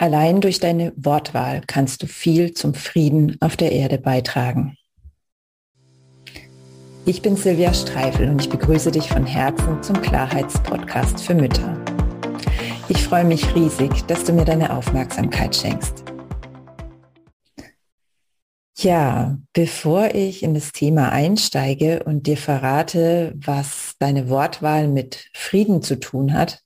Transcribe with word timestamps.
Allein 0.00 0.40
durch 0.40 0.60
deine 0.60 0.92
Wortwahl 0.94 1.60
kannst 1.66 2.04
du 2.04 2.06
viel 2.06 2.54
zum 2.54 2.72
Frieden 2.72 3.36
auf 3.40 3.56
der 3.56 3.72
Erde 3.72 3.98
beitragen. 3.98 4.76
Ich 7.04 7.20
bin 7.20 7.34
Silvia 7.34 7.74
Streifel 7.74 8.30
und 8.30 8.40
ich 8.40 8.48
begrüße 8.48 8.92
dich 8.92 9.08
von 9.08 9.26
Herzen 9.26 9.82
zum 9.82 10.00
Klarheitspodcast 10.00 11.20
für 11.20 11.34
Mütter. 11.34 11.76
Ich 12.88 13.02
freue 13.02 13.24
mich 13.24 13.56
riesig, 13.56 13.90
dass 14.02 14.22
du 14.22 14.32
mir 14.32 14.44
deine 14.44 14.72
Aufmerksamkeit 14.72 15.56
schenkst. 15.56 16.04
Ja, 18.76 19.36
bevor 19.52 20.14
ich 20.14 20.44
in 20.44 20.54
das 20.54 20.70
Thema 20.70 21.10
einsteige 21.10 22.04
und 22.04 22.28
dir 22.28 22.36
verrate, 22.36 23.32
was 23.34 23.94
deine 23.98 24.28
Wortwahl 24.28 24.86
mit 24.86 25.28
Frieden 25.32 25.82
zu 25.82 25.98
tun 25.98 26.34
hat, 26.34 26.62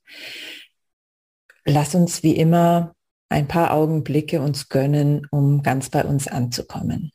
lass 1.65 1.95
uns 1.95 2.21
wie 2.21 2.35
immer 2.35 2.92
ein 3.33 3.47
paar 3.47 3.73
Augenblicke 3.73 4.41
uns 4.41 4.69
gönnen, 4.69 5.27
um 5.31 5.63
ganz 5.63 5.89
bei 5.89 6.05
uns 6.05 6.27
anzukommen. 6.27 7.11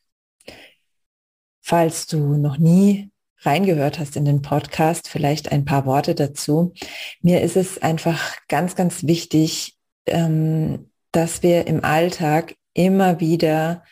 Falls 1.62 2.06
du 2.06 2.36
noch 2.36 2.58
nie 2.58 3.10
reingehört 3.42 4.00
hast 4.00 4.16
in 4.16 4.24
den 4.24 4.42
Podcast, 4.42 5.08
vielleicht 5.08 5.52
ein 5.52 5.64
paar 5.64 5.86
Worte 5.86 6.16
dazu. 6.16 6.74
Mir 7.22 7.40
ist 7.42 7.56
es 7.56 7.80
einfach 7.80 8.36
ganz, 8.48 8.74
ganz 8.74 9.04
wichtig, 9.04 9.76
ähm, 10.06 10.90
dass 11.12 11.44
wir 11.44 11.68
im 11.68 11.84
Alltag 11.84 12.56
immer 12.74 13.20
wieder 13.20 13.84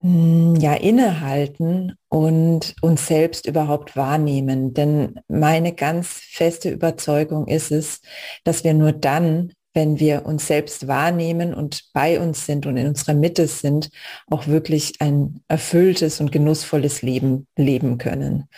hm, 0.00 0.56
ja 0.56 0.74
innehalten 0.74 1.94
und 2.08 2.74
uns 2.82 3.06
selbst 3.06 3.46
überhaupt 3.46 3.96
wahrnehmen. 3.96 4.74
Denn 4.74 5.20
meine 5.28 5.72
ganz 5.74 6.08
feste 6.08 6.70
Überzeugung 6.70 7.46
ist 7.46 7.70
es, 7.70 8.00
dass 8.42 8.64
wir 8.64 8.74
nur 8.74 8.90
dann 8.90 9.52
wenn 9.74 9.98
wir 9.98 10.26
uns 10.26 10.46
selbst 10.46 10.86
wahrnehmen 10.86 11.54
und 11.54 11.84
bei 11.92 12.20
uns 12.20 12.46
sind 12.46 12.66
und 12.66 12.76
in 12.76 12.88
unserer 12.88 13.14
Mitte 13.14 13.46
sind, 13.46 13.90
auch 14.30 14.46
wirklich 14.46 15.00
ein 15.00 15.42
erfülltes 15.48 16.20
und 16.20 16.32
genussvolles 16.32 17.02
Leben 17.02 17.46
leben 17.56 17.98
können. 17.98 18.48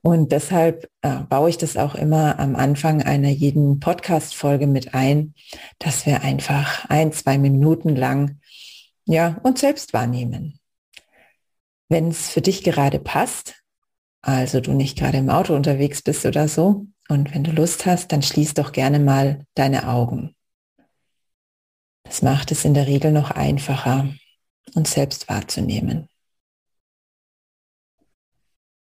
Und 0.00 0.32
deshalb 0.32 0.88
äh, 1.02 1.18
baue 1.28 1.50
ich 1.50 1.58
das 1.58 1.76
auch 1.76 1.94
immer 1.94 2.38
am 2.38 2.56
Anfang 2.56 3.02
einer 3.02 3.28
jeden 3.28 3.80
Podcast-Folge 3.80 4.66
mit 4.66 4.94
ein, 4.94 5.34
dass 5.78 6.06
wir 6.06 6.22
einfach 6.22 6.88
ein, 6.88 7.12
zwei 7.12 7.36
Minuten 7.36 7.96
lang 7.96 8.38
ja, 9.04 9.38
uns 9.42 9.60
selbst 9.60 9.92
wahrnehmen. 9.92 10.58
Wenn 11.88 12.08
es 12.08 12.28
für 12.28 12.42
dich 12.42 12.62
gerade 12.62 12.98
passt, 12.98 13.56
also 14.22 14.60
du 14.60 14.72
nicht 14.72 14.98
gerade 14.98 15.18
im 15.18 15.30
Auto 15.30 15.54
unterwegs 15.54 16.02
bist 16.02 16.26
oder 16.26 16.48
so, 16.48 16.86
und 17.08 17.34
wenn 17.34 17.42
du 17.42 17.50
Lust 17.52 17.86
hast, 17.86 18.12
dann 18.12 18.22
schließ 18.22 18.54
doch 18.54 18.72
gerne 18.72 18.98
mal 18.98 19.46
deine 19.54 19.88
Augen. 19.88 20.34
Das 22.08 22.22
macht 22.22 22.50
es 22.52 22.64
in 22.64 22.72
der 22.72 22.86
Regel 22.86 23.12
noch 23.12 23.30
einfacher, 23.30 24.08
uns 24.74 24.92
selbst 24.92 25.28
wahrzunehmen. 25.28 26.08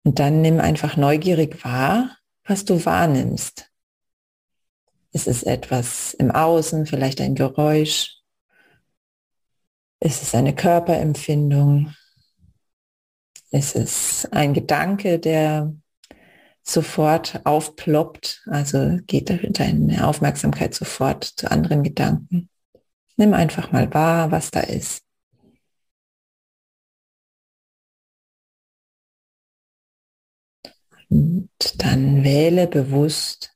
Und 0.04 0.20
dann 0.20 0.42
nimm 0.42 0.60
einfach 0.60 0.98
neugierig 0.98 1.64
wahr, 1.64 2.18
was 2.44 2.66
du 2.66 2.86
wahrnimmst. 2.86 3.72
Ist 5.14 5.30
es 5.30 5.44
etwas 5.44 6.14
im 6.14 6.32
Außen, 6.32 6.86
vielleicht 6.86 7.22
ein 7.22 7.34
Geräusch? 7.34 8.18
Ist 10.02 10.22
es 10.22 10.36
eine 10.36 10.54
Körperempfindung? 10.54 11.96
Ist 13.52 13.78
es 13.78 14.28
ein 14.34 14.54
Gedanke, 14.54 15.18
der 15.20 15.74
sofort 16.62 17.40
aufploppt? 17.46 18.44
Also 18.48 18.98
geht 19.08 19.30
deine 19.30 20.06
Aufmerksamkeit 20.06 20.74
sofort 20.74 21.24
zu 21.24 21.50
anderen 21.50 21.84
Gedanken? 21.84 22.50
Nimm 23.16 23.34
einfach 23.34 23.72
mal 23.72 23.94
wahr, 23.94 24.32
was 24.32 24.52
da 24.52 24.62
ist. 24.62 25.04
Und 31.10 31.50
dann 31.78 32.24
wähle 32.24 32.68
bewusst, 32.68 33.54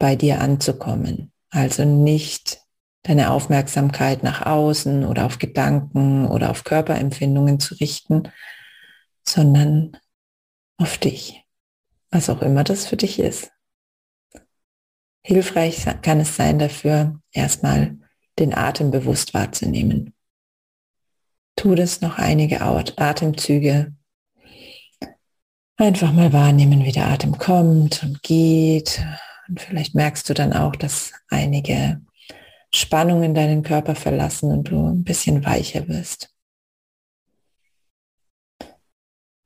bei 0.00 0.16
dir 0.16 0.40
anzukommen. 0.40 1.30
Also 1.50 1.84
nicht 1.84 2.60
deine 3.02 3.30
Aufmerksamkeit 3.30 4.24
nach 4.24 4.44
außen 4.44 5.04
oder 5.04 5.26
auf 5.26 5.38
Gedanken 5.38 6.26
oder 6.26 6.50
auf 6.50 6.64
Körperempfindungen 6.64 7.60
zu 7.60 7.74
richten, 7.76 8.24
sondern 9.26 9.96
auf 10.78 10.98
dich, 10.98 11.44
was 12.10 12.30
auch 12.30 12.42
immer 12.42 12.64
das 12.64 12.86
für 12.86 12.96
dich 12.96 13.20
ist. 13.20 13.52
Hilfreich 15.22 15.86
kann 16.02 16.20
es 16.20 16.34
sein 16.34 16.58
dafür, 16.58 17.20
erstmal 17.30 17.99
den 18.40 18.54
Atem 18.54 18.90
bewusst 18.90 19.34
wahrzunehmen. 19.34 20.14
Tu 21.56 21.74
das 21.74 22.00
noch 22.00 22.18
einige 22.18 22.62
Atemzüge. 22.62 23.94
Einfach 25.76 26.12
mal 26.12 26.32
wahrnehmen, 26.32 26.84
wie 26.84 26.92
der 26.92 27.08
Atem 27.08 27.38
kommt 27.38 28.02
und 28.02 28.22
geht. 28.22 29.04
Und 29.48 29.60
vielleicht 29.60 29.94
merkst 29.94 30.28
du 30.28 30.34
dann 30.34 30.52
auch, 30.52 30.74
dass 30.76 31.12
einige 31.28 32.00
Spannungen 32.72 33.34
deinen 33.34 33.62
Körper 33.62 33.94
verlassen 33.94 34.50
und 34.52 34.64
du 34.70 34.88
ein 34.88 35.04
bisschen 35.04 35.44
weicher 35.44 35.88
wirst. 35.88 36.34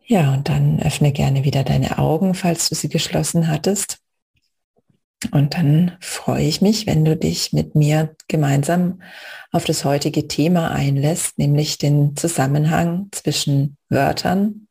Ja, 0.07 0.35
und 0.35 0.51
dann 0.51 0.81
öffne 0.81 1.13
gerne 1.13 1.45
wieder 1.45 1.65
deine 1.65 1.99
Augen, 1.99 2.35
falls 2.35 2.69
du 2.69 2.75
sie 2.75 2.91
geschlossen 2.91 3.49
hattest. 3.49 4.04
Und 5.33 5.55
dann 5.55 5.97
freue 6.01 6.45
ich 6.45 6.61
mich, 6.61 6.87
wenn 6.87 7.05
du 7.05 7.17
dich 7.17 7.53
mit 7.53 7.75
mir 7.75 8.17
gemeinsam 8.29 9.01
auf 9.53 9.65
das 9.65 9.85
heutige 9.85 10.29
Thema 10.29 10.71
einlässt, 10.71 11.39
nämlich 11.39 11.79
den 11.79 12.17
Zusammenhang 12.17 13.09
zwischen 13.13 13.77
Wörtern 13.89 14.69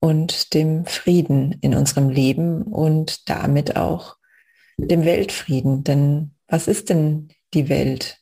und 0.00 0.54
dem 0.54 0.86
Frieden 0.86 1.58
in 1.60 1.74
unserem 1.74 2.08
Leben 2.08 2.62
und 2.62 3.28
damit 3.28 3.76
auch 3.76 4.16
dem 4.76 5.04
Weltfrieden. 5.04 5.84
Denn 5.84 6.34
was 6.46 6.68
ist 6.68 6.90
denn 6.90 7.28
die 7.54 7.68
Welt? 7.68 8.20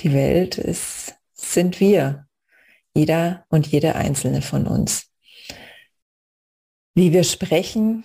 Die 0.00 0.12
Welt 0.12 0.58
ist, 0.58 1.14
sind 1.32 1.80
wir, 1.80 2.26
jeder 2.94 3.44
und 3.48 3.66
jede 3.66 3.94
einzelne 3.94 4.42
von 4.42 4.66
uns. 4.66 5.06
Wie 6.94 7.12
wir 7.12 7.24
sprechen, 7.24 8.04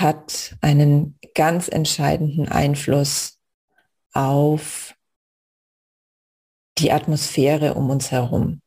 hat 0.00 0.56
einen 0.60 1.18
ganz 1.34 1.68
entscheidenden 1.68 2.48
Einfluss 2.48 3.38
auf 4.12 4.94
die 6.78 6.92
Atmosphäre 6.92 7.74
um 7.74 7.90
uns 7.90 8.10
herum. 8.10 8.60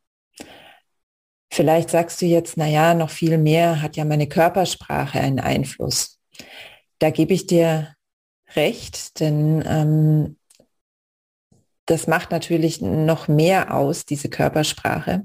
Vielleicht 1.53 1.89
sagst 1.89 2.21
du 2.21 2.25
jetzt, 2.25 2.55
na 2.55 2.67
ja, 2.67 2.93
noch 2.93 3.09
viel 3.09 3.37
mehr 3.37 3.81
hat 3.81 3.97
ja 3.97 4.05
meine 4.05 4.27
Körpersprache 4.27 5.19
einen 5.19 5.39
Einfluss. 5.39 6.19
Da 6.99 7.09
gebe 7.09 7.33
ich 7.33 7.45
dir 7.45 7.93
recht, 8.55 9.19
denn 9.19 9.63
ähm, 9.65 10.37
das 11.85 12.07
macht 12.07 12.31
natürlich 12.31 12.81
noch 12.81 13.27
mehr 13.27 13.75
aus, 13.75 14.05
diese 14.05 14.29
Körpersprache. 14.29 15.23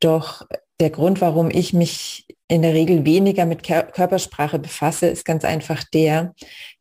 Doch 0.00 0.46
der 0.80 0.90
Grund, 0.90 1.20
warum 1.20 1.50
ich 1.50 1.72
mich 1.72 2.26
in 2.48 2.62
der 2.62 2.72
Regel 2.72 3.04
weniger 3.04 3.44
mit 3.46 3.62
Körpersprache 3.62 4.58
befasse, 4.58 5.06
ist 5.06 5.24
ganz 5.24 5.44
einfach 5.44 5.84
der, 5.84 6.34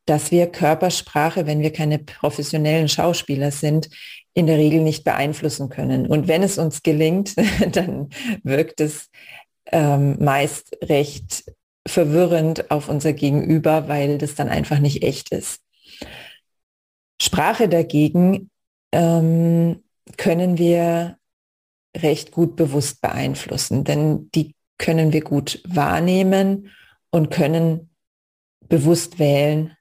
dass 0.06 0.31
wir 0.31 0.47
Körpersprache, 0.47 1.46
wenn 1.46 1.62
wir 1.62 1.74
keine 1.74 2.00
professionellen 2.00 2.88
Schauspieler 2.88 3.52
sind, 3.52 3.90
in 4.34 4.47
der 4.47 4.58
Regel 4.58 4.81
nicht 4.81 5.03
beeinflussen 5.03 5.69
können. 5.69 6.08
Und 6.08 6.28
wenn 6.28 6.44
es 6.44 6.58
uns 6.58 6.84
gelingt, 6.84 7.35
dann 7.72 8.09
wirkt 8.44 8.80
es 8.80 9.09
ähm, 9.72 10.18
meist 10.24 10.78
recht 10.84 11.52
verwirrend 11.88 12.72
auf 12.72 12.90
unser 12.90 13.14
Gegenüber, 13.14 13.88
weil 13.88 14.18
das 14.18 14.35
dann 14.35 14.50
einfach 14.50 14.79
nicht 14.79 15.03
echt 15.03 15.31
ist. 15.31 15.62
Sprache 17.22 17.68
dagegen 17.68 18.50
ähm, 18.91 19.84
können 20.17 20.58
wir 20.58 21.17
recht 22.02 22.32
gut 22.32 22.55
bewusst 22.55 23.02
beeinflussen, 23.02 23.84
denn 23.84 24.29
die 24.32 24.55
können 24.78 25.14
wir 25.14 25.22
gut 25.22 25.61
wahrnehmen 25.67 26.72
und 27.09 27.32
können 27.32 27.90
bewusst 28.70 29.20
wählen, 29.20 29.76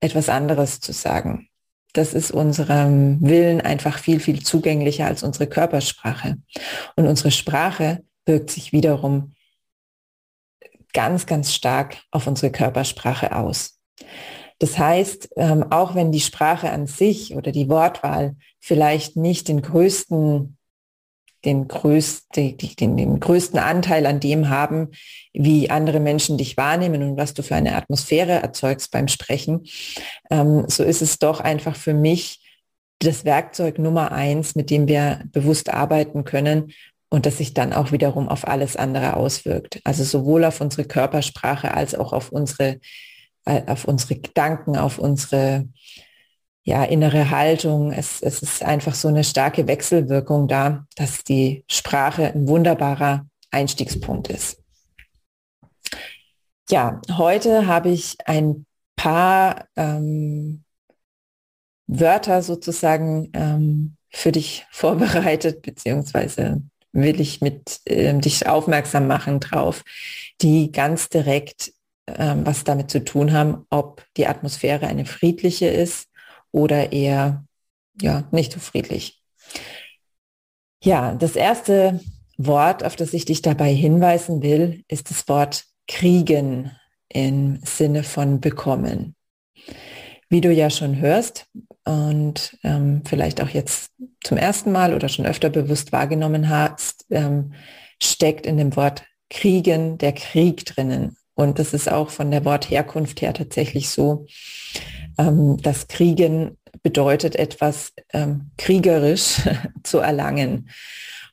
etwas 0.00 0.28
anderes 0.28 0.80
zu 0.80 0.92
sagen. 0.92 1.48
Das 1.92 2.14
ist 2.14 2.30
unserem 2.30 3.20
Willen 3.20 3.60
einfach 3.60 3.98
viel, 3.98 4.20
viel 4.20 4.42
zugänglicher 4.42 5.06
als 5.06 5.22
unsere 5.22 5.46
Körpersprache. 5.46 6.36
Und 6.96 7.06
unsere 7.06 7.30
Sprache 7.30 8.04
wirkt 8.26 8.50
sich 8.50 8.72
wiederum 8.72 9.34
ganz, 10.92 11.26
ganz 11.26 11.54
stark 11.54 11.98
auf 12.10 12.26
unsere 12.26 12.52
Körpersprache 12.52 13.34
aus. 13.34 13.80
Das 14.58 14.78
heißt, 14.78 15.30
ähm, 15.36 15.70
auch 15.70 15.94
wenn 15.94 16.12
die 16.12 16.20
Sprache 16.20 16.70
an 16.70 16.86
sich 16.86 17.34
oder 17.34 17.52
die 17.52 17.68
Wortwahl 17.68 18.36
vielleicht 18.60 19.16
nicht 19.16 19.48
den 19.48 19.62
größten 19.62 20.57
den, 21.44 21.68
größte, 21.68 22.52
den, 22.52 22.96
den 22.96 23.20
größten 23.20 23.58
Anteil 23.58 24.06
an 24.06 24.20
dem 24.20 24.48
haben, 24.48 24.88
wie 25.32 25.70
andere 25.70 26.00
Menschen 26.00 26.36
dich 26.36 26.56
wahrnehmen 26.56 27.02
und 27.02 27.16
was 27.16 27.34
du 27.34 27.42
für 27.42 27.54
eine 27.54 27.76
Atmosphäre 27.76 28.32
erzeugst 28.32 28.90
beim 28.90 29.08
Sprechen, 29.08 29.66
ähm, 30.30 30.64
so 30.68 30.82
ist 30.82 31.02
es 31.02 31.18
doch 31.18 31.40
einfach 31.40 31.76
für 31.76 31.94
mich 31.94 32.44
das 33.00 33.24
Werkzeug 33.24 33.78
Nummer 33.78 34.10
eins, 34.10 34.56
mit 34.56 34.70
dem 34.70 34.88
wir 34.88 35.22
bewusst 35.32 35.72
arbeiten 35.72 36.24
können 36.24 36.72
und 37.08 37.26
das 37.26 37.38
sich 37.38 37.54
dann 37.54 37.72
auch 37.72 37.92
wiederum 37.92 38.28
auf 38.28 38.46
alles 38.46 38.76
andere 38.76 39.16
auswirkt. 39.16 39.80
Also 39.84 40.04
sowohl 40.04 40.44
auf 40.44 40.60
unsere 40.60 40.84
Körpersprache 40.84 41.72
als 41.72 41.94
auch 41.94 42.12
auf 42.12 42.32
unsere, 42.32 42.80
äh, 43.44 43.62
auf 43.66 43.84
unsere 43.84 44.16
Gedanken, 44.16 44.76
auf 44.76 44.98
unsere 44.98 45.68
ja, 46.68 46.84
innere 46.84 47.30
Haltung. 47.30 47.92
Es, 47.92 48.20
es 48.20 48.42
ist 48.42 48.62
einfach 48.62 48.94
so 48.94 49.08
eine 49.08 49.24
starke 49.24 49.66
Wechselwirkung 49.66 50.48
da, 50.48 50.86
dass 50.96 51.24
die 51.24 51.64
Sprache 51.66 52.26
ein 52.26 52.46
wunderbarer 52.46 53.26
Einstiegspunkt 53.50 54.28
ist. 54.28 54.62
Ja, 56.68 57.00
heute 57.16 57.66
habe 57.66 57.88
ich 57.88 58.18
ein 58.26 58.66
paar 58.96 59.66
ähm, 59.76 60.62
Wörter 61.86 62.42
sozusagen 62.42 63.30
ähm, 63.32 63.96
für 64.10 64.30
dich 64.30 64.66
vorbereitet, 64.70 65.62
beziehungsweise 65.62 66.60
will 66.92 67.18
ich 67.18 67.40
mit 67.40 67.80
äh, 67.86 68.12
dich 68.18 68.46
aufmerksam 68.46 69.06
machen 69.06 69.40
drauf, 69.40 69.84
die 70.42 70.70
ganz 70.70 71.08
direkt 71.08 71.72
ähm, 72.06 72.44
was 72.44 72.64
damit 72.64 72.90
zu 72.90 73.02
tun 73.02 73.32
haben, 73.32 73.64
ob 73.70 74.04
die 74.18 74.26
Atmosphäre 74.26 74.86
eine 74.86 75.06
friedliche 75.06 75.68
ist 75.68 76.07
oder 76.52 76.92
eher 76.92 77.44
ja 78.00 78.24
nicht 78.30 78.52
so 78.52 78.60
friedlich. 78.60 79.22
Ja, 80.82 81.14
das 81.14 81.36
erste 81.36 82.00
Wort, 82.36 82.84
auf 82.84 82.96
das 82.96 83.12
ich 83.12 83.24
dich 83.24 83.42
dabei 83.42 83.72
hinweisen 83.72 84.42
will, 84.42 84.84
ist 84.88 85.10
das 85.10 85.28
Wort 85.28 85.64
kriegen 85.88 86.70
im 87.08 87.58
Sinne 87.64 88.04
von 88.04 88.40
bekommen. 88.40 89.16
Wie 90.28 90.40
du 90.40 90.52
ja 90.52 90.70
schon 90.70 90.96
hörst 90.96 91.46
und 91.84 92.56
ähm, 92.62 93.02
vielleicht 93.04 93.40
auch 93.42 93.48
jetzt 93.48 93.92
zum 94.22 94.36
ersten 94.36 94.70
Mal 94.72 94.94
oder 94.94 95.08
schon 95.08 95.26
öfter 95.26 95.48
bewusst 95.48 95.90
wahrgenommen 95.90 96.48
hast, 96.48 97.06
ähm, 97.10 97.54
steckt 98.00 98.46
in 98.46 98.58
dem 98.58 98.76
Wort 98.76 99.04
kriegen 99.30 99.98
der 99.98 100.12
Krieg 100.12 100.64
drinnen. 100.66 101.16
Und 101.34 101.58
das 101.58 101.72
ist 101.72 101.90
auch 101.90 102.10
von 102.10 102.30
der 102.30 102.44
Wortherkunft 102.44 103.22
her 103.22 103.32
tatsächlich 103.32 103.88
so, 103.88 104.26
ähm, 105.18 105.56
dass 105.58 105.88
Kriegen 105.88 106.56
bedeutet 106.82 107.36
etwas 107.36 107.92
ähm, 108.12 108.50
kriegerisch 108.56 109.42
zu 109.82 109.98
erlangen. 109.98 110.70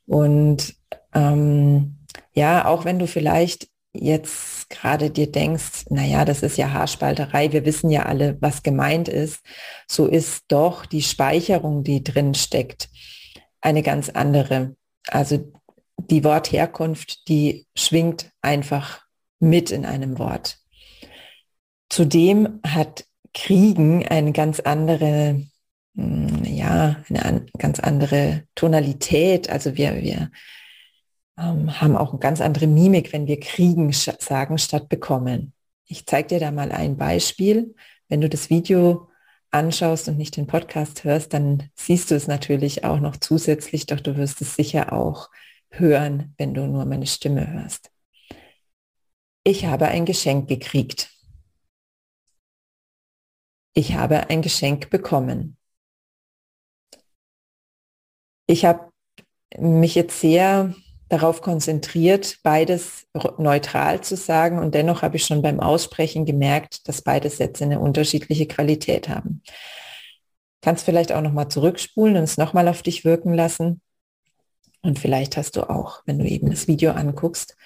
Und 0.06 0.76
ähm, 1.14 1.98
ja, 2.34 2.66
auch 2.66 2.86
wenn 2.86 3.00
du 3.00 3.08
vielleicht 3.08 3.68
jetzt 3.94 4.70
gerade 4.70 5.10
dir 5.10 5.32
denkst, 5.32 5.86
naja, 5.90 6.26
das 6.26 6.44
ist 6.44 6.58
ja 6.58 6.72
Haarspalterei, 6.72 7.52
wir 7.54 7.66
wissen 7.66 7.90
ja 7.90 8.04
alle, 8.04 8.38
was 8.42 8.64
gemeint 8.64 9.08
ist, 9.08 9.42
so 9.88 10.06
ist 10.06 10.44
doch 10.50 10.86
die 10.86 11.02
Speicherung, 11.02 11.84
die 11.84 12.04
drin 12.04 12.34
steckt, 12.34 12.90
eine 13.62 13.84
ganz 13.84 14.10
andere. 14.10 14.76
Also 15.08 15.52
die 15.98 16.24
Wortherkunft, 16.24 17.28
die 17.30 17.68
schwingt 17.78 18.32
einfach 18.42 19.06
mit 19.40 19.72
in 19.72 19.86
einem 19.86 20.20
Wort. 20.20 20.58
Zudem 21.90 22.60
hat 22.66 23.06
Kriegen 23.36 24.08
eine 24.08 24.32
ganz 24.32 24.60
andere, 24.62 25.44
hm, 25.96 26.44
ja, 26.44 27.04
eine 27.10 27.46
ganz 27.60 27.80
andere 27.80 28.46
Tonalität. 28.56 29.50
Also 29.50 29.78
wir, 29.78 30.02
wir 30.02 30.32
ähm, 31.38 31.80
haben 31.80 31.96
auch 31.96 32.12
eine 32.12 32.20
ganz 32.20 32.42
andere 32.42 32.66
Mimik, 32.66 33.14
wenn 33.14 33.28
wir 33.28 33.40
kriegen 33.40 33.92
sagen 33.92 34.58
statt 34.58 34.90
bekommen. 34.90 35.54
Ich 35.86 36.08
zeige 36.08 36.30
dir 36.30 36.40
da 36.40 36.52
mal 36.52 36.72
ein 36.72 36.98
Beispiel. 36.98 37.76
Wenn 38.08 38.22
du 38.22 38.30
das 38.30 38.50
Video 38.50 39.10
anschaust 39.52 40.08
und 40.08 40.18
nicht 40.18 40.38
den 40.38 40.48
Podcast 40.48 41.04
hörst, 41.04 41.34
dann 41.34 41.70
siehst 41.76 42.12
du 42.12 42.16
es 42.16 42.28
natürlich 42.28 42.84
auch 42.84 43.00
noch 43.00 43.18
zusätzlich, 43.18 43.86
doch 43.86 44.00
du 44.00 44.18
wirst 44.18 44.42
es 44.42 44.56
sicher 44.56 44.94
auch 44.94 45.30
hören, 45.70 46.34
wenn 46.38 46.54
du 46.54 46.68
nur 46.68 46.86
meine 46.86 47.08
Stimme 47.08 47.52
hörst. 47.52 47.92
Ich 49.44 49.66
habe 49.66 49.88
ein 49.88 50.06
Geschenk 50.06 50.48
gekriegt. 50.48 51.15
Ich 53.78 53.94
habe 53.94 54.30
ein 54.30 54.42
Geschenk 54.42 54.90
bekommen. 54.90 55.58
Ich 58.48 58.64
habe 58.64 58.90
mich 59.58 59.96
jetzt 59.96 60.22
sehr 60.22 60.74
darauf 61.10 61.42
konzentriert, 61.42 62.40
beides 62.42 63.06
neutral 63.38 64.02
zu 64.02 64.16
sagen. 64.16 64.60
Und 64.60 64.76
dennoch 64.76 65.02
habe 65.02 65.18
ich 65.18 65.26
schon 65.26 65.42
beim 65.42 65.60
Aussprechen 65.60 66.26
gemerkt, 66.26 66.88
dass 66.88 67.02
beide 67.02 67.30
Sätze 67.30 67.66
eine 67.66 67.82
unterschiedliche 67.82 68.48
Qualität 68.48 69.10
haben. 69.10 69.44
Kannst 70.62 70.86
vielleicht 70.86 71.12
auch 71.12 71.22
nochmal 71.22 71.50
zurückspulen 71.50 72.16
und 72.16 72.24
es 72.24 72.38
nochmal 72.38 72.70
auf 72.70 72.82
dich 72.82 73.04
wirken 73.04 73.34
lassen. 73.34 73.82
Und 74.84 75.00
vielleicht 75.00 75.36
hast 75.36 75.58
du 75.58 75.70
auch, 75.70 76.02
wenn 76.06 76.18
du 76.18 76.26
eben 76.26 76.50
das 76.50 76.68
Video 76.70 76.92
anguckst, 76.92 77.58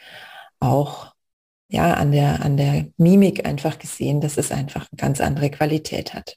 auch 0.59 1.13
ja 1.69 1.93
an 1.93 2.11
der, 2.11 2.43
an 2.43 2.57
der 2.57 2.87
Mimik 2.97 3.45
einfach 3.45 3.79
gesehen, 3.79 4.21
dass 4.21 4.37
es 4.37 4.51
einfach 4.51 4.87
eine 4.91 4.97
ganz 4.97 5.21
andere 5.21 5.49
Qualität 5.49 6.13
hat. 6.13 6.35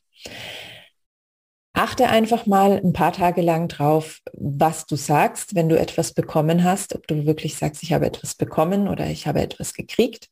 Achte 1.74 2.08
einfach 2.08 2.44
mal 2.44 2.80
ein 2.84 2.92
paar 2.92 3.12
Tage 3.12 3.40
lang 3.40 3.66
drauf, 3.66 4.20
was 4.34 4.84
du 4.84 4.94
sagst, 4.94 5.54
wenn 5.54 5.70
du 5.70 5.78
etwas 5.78 6.12
bekommen 6.12 6.64
hast, 6.64 6.94
ob 6.94 7.06
du 7.06 7.24
wirklich 7.24 7.56
sagst, 7.56 7.82
ich 7.82 7.94
habe 7.94 8.06
etwas 8.06 8.34
bekommen 8.34 8.88
oder 8.88 9.06
ich 9.06 9.26
habe 9.26 9.40
etwas 9.40 9.72
gekriegt. 9.72 10.28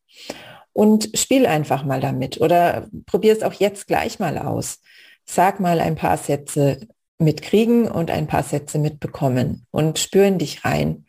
Und 0.73 1.11
spiel 1.19 1.47
einfach 1.47 1.85
mal 1.85 2.01
damit 2.01 2.41
oder 2.41 2.89
probier 3.07 3.33
es 3.33 3.43
auch 3.43 3.55
jetzt 3.55 3.89
gleich 3.89 4.21
mal 4.21 4.39
aus. 4.39 4.81
Sag 5.25 5.59
mal 5.59 5.81
ein 5.81 5.97
paar 5.97 6.17
Sätze 6.17 6.87
mit 7.19 7.43
kriegen 7.43 7.89
und 7.89 8.11
ein 8.11 8.27
paar 8.27 8.43
Sätze 8.43 8.79
mit 8.79 9.01
bekommen 9.01 9.67
und 9.71 9.99
spür 9.99 10.27
in 10.27 10.39
dich 10.39 10.65
rein, 10.65 11.07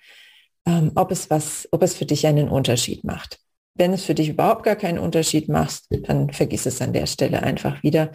ähm, 0.66 0.92
ob 0.96 1.12
es 1.12 1.30
was, 1.30 1.68
ob 1.72 1.84
es 1.84 1.94
für 1.94 2.06
dich 2.06 2.26
einen 2.26 2.50
Unterschied 2.50 3.04
macht. 3.04 3.40
Wenn 3.74 3.94
es 3.94 4.06
für 4.06 4.16
dich 4.16 4.30
überhaupt 4.30 4.64
gar 4.64 4.76
keinen 4.76 5.00
Unterschied 5.00 5.48
macht, 5.50 5.84
dann 5.90 6.32
vergiss 6.32 6.66
es 6.66 6.82
an 6.82 6.94
der 6.94 7.06
Stelle 7.06 7.44
einfach 7.44 7.84
wieder. 7.84 8.12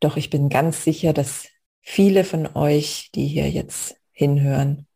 Doch 0.00 0.16
ich 0.16 0.30
bin 0.30 0.48
ganz 0.48 0.84
sicher, 0.84 1.12
dass 1.12 1.48
viele 1.82 2.24
von 2.24 2.48
euch, 2.54 3.10
die 3.14 3.26
hier 3.26 3.50
jetzt 3.50 3.96
hinhören, 4.12 4.86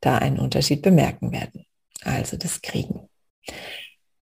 da 0.00 0.18
einen 0.18 0.38
Unterschied 0.38 0.82
bemerken 0.82 1.32
werden. 1.32 1.66
Also 2.02 2.36
das 2.36 2.62
Kriegen. 2.62 3.08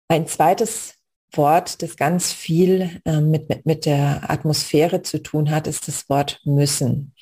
Ein 0.09 0.27
zweites 0.27 0.95
Wort, 1.33 1.83
das 1.83 1.97
ganz 1.97 2.33
viel 2.33 3.01
äh, 3.05 3.21
mit, 3.21 3.49
mit, 3.49 3.67
mit 3.67 3.87
der 3.87 4.29
Atmosphäre 4.29 5.03
zu 5.03 5.23
tun 5.23 5.51
hat, 5.51 5.67
ist 5.67 5.87
das 5.87 6.09
Wort 6.09 6.41
müssen. 6.45 7.15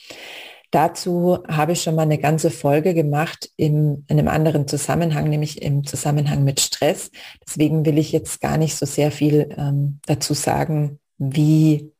Dazu 0.71 1.39
habe 1.49 1.73
ich 1.73 1.83
schon 1.83 1.95
mal 1.95 2.03
eine 2.03 2.19
ganze 2.19 2.51
Folge 2.51 2.93
gemacht 2.93 3.51
im, 3.57 4.05
in 4.07 4.19
einem 4.19 4.29
anderen 4.29 4.69
Zusammenhang, 4.69 5.31
nämlich 5.31 5.63
im 5.63 5.85
Zusammenhang 5.85 6.45
mit 6.45 6.61
Stress. 6.61 7.11
Deswegen 7.47 7.87
will 7.87 7.97
ich 7.97 8.13
jetzt 8.13 8.41
gar 8.43 8.59
nicht 8.59 8.77
so 8.77 8.85
sehr 8.85 9.11
viel 9.11 9.55
ähm, 9.57 10.01
dazu 10.07 10.35
sagen, 10.35 11.01
wie 11.17 11.91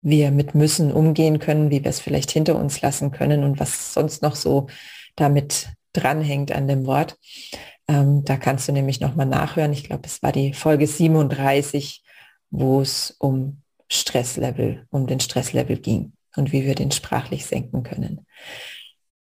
wir 0.00 0.30
mit 0.30 0.54
müssen 0.54 0.90
umgehen 0.90 1.38
können, 1.38 1.70
wie 1.70 1.84
wir 1.84 1.90
es 1.90 2.00
vielleicht 2.00 2.30
hinter 2.30 2.56
uns 2.56 2.80
lassen 2.80 3.10
können 3.10 3.44
und 3.44 3.60
was 3.60 3.92
sonst 3.92 4.22
noch 4.22 4.36
so 4.36 4.68
damit 5.16 5.68
dranhängt 5.92 6.50
an 6.50 6.66
dem 6.66 6.86
Wort. 6.86 7.18
Ähm, 7.88 8.24
da 8.24 8.38
kannst 8.38 8.68
du 8.68 8.72
nämlich 8.72 9.00
nochmal 9.00 9.26
nachhören. 9.26 9.72
Ich 9.72 9.84
glaube, 9.84 10.06
es 10.06 10.22
war 10.22 10.32
die 10.32 10.54
Folge 10.54 10.86
37, 10.86 12.02
wo 12.50 12.80
es 12.80 13.14
um 13.18 13.60
Stresslevel, 13.90 14.86
um 14.90 15.06
den 15.06 15.20
Stresslevel 15.20 15.76
ging 15.76 16.13
und 16.36 16.52
wie 16.52 16.64
wir 16.64 16.74
den 16.74 16.90
sprachlich 16.90 17.46
senken 17.46 17.82
können. 17.82 18.26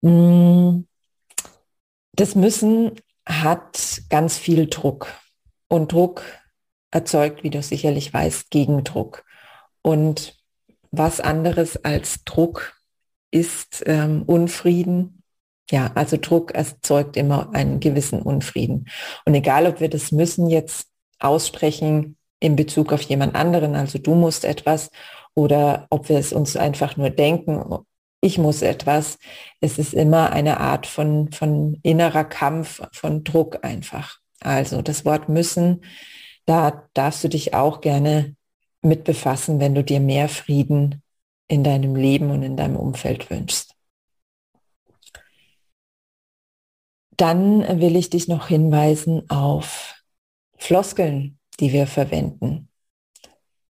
Mm, 0.03 0.87
das 2.13 2.35
Müssen 2.35 2.93
hat 3.27 4.03
ganz 4.09 4.37
viel 4.37 4.67
Druck 4.67 5.09
und 5.69 5.93
Druck 5.93 6.23
erzeugt, 6.91 7.45
wie 7.45 7.51
du 7.51 7.63
sicherlich 7.63 8.13
weißt, 8.13 8.51
Gegendruck. 8.51 9.25
Und 9.83 10.37
was 10.91 11.21
anderes 11.21 11.83
als 11.85 12.25
Druck 12.25 12.75
ist 13.31 13.83
ähm, 13.87 14.23
Unfrieden. 14.23 15.23
Ja, 15.71 15.93
also 15.95 16.17
Druck 16.17 16.53
erzeugt 16.53 17.17
immer 17.17 17.55
einen 17.55 17.79
gewissen 17.79 18.23
Unfrieden. 18.23 18.87
Und 19.25 19.35
egal, 19.35 19.67
ob 19.67 19.81
wir 19.81 19.89
das 19.89 20.11
müssen 20.11 20.51
jetzt 20.51 20.89
aussprechen 21.21 22.17
in 22.41 22.57
Bezug 22.57 22.93
auf 22.93 23.03
jemand 23.03 23.37
anderen, 23.37 23.77
also 23.77 23.99
du 23.99 24.15
musst 24.15 24.45
etwas, 24.45 24.91
oder 25.35 25.87
ob 25.91 26.09
wir 26.09 26.19
es 26.19 26.33
uns 26.33 26.57
einfach 26.57 26.97
nur 26.97 27.11
denken, 27.11 27.63
ich 28.21 28.39
muss 28.39 28.63
etwas, 28.63 29.19
es 29.61 29.79
ist 29.79 29.95
immer 29.95 30.33
eine 30.33 30.61
Art 30.61 30.87
von, 30.87 31.33
von 31.33 31.79
innerer 31.83 32.25
Kampf, 32.25 32.83
von 32.93 33.25
Druck 33.25 33.65
einfach. 33.65 34.19
Also 34.41 34.83
das 34.83 35.05
Wort 35.05 35.29
müssen, 35.29 35.85
da 36.45 36.89
darfst 36.95 37.25
du 37.25 37.29
dich 37.29 37.55
auch 37.55 37.81
gerne 37.81 38.37
mit 38.83 39.05
befassen, 39.05 39.61
wenn 39.61 39.75
du 39.75 39.85
dir 39.85 40.01
mehr 40.01 40.29
Frieden 40.29 41.03
in 41.49 41.65
deinem 41.65 41.97
Leben 41.97 42.31
und 42.31 42.43
in 42.43 42.57
deinem 42.57 42.77
Umfeld 42.77 43.31
wünschst. 43.31 43.75
dann 47.21 47.81
will 47.81 47.97
ich 47.97 48.09
dich 48.09 48.29
noch 48.29 48.49
hinweisen 48.49 49.29
auf 49.29 50.03
Floskeln, 50.57 51.39
die 51.59 51.71
wir 51.71 51.87
verwenden, 51.87 52.71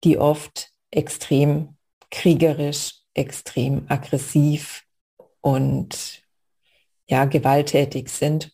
die 0.03 0.17
oft 0.17 0.73
extrem 0.91 1.75
kriegerisch, 2.09 2.93
extrem 3.13 3.85
aggressiv 3.89 4.83
und 5.41 6.23
ja, 7.07 7.25
gewalttätig 7.25 8.09
sind 8.09 8.51